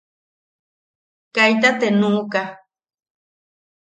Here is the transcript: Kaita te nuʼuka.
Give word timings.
Kaita 1.35 1.69
te 1.79 1.87
nuʼuka. 1.99 2.41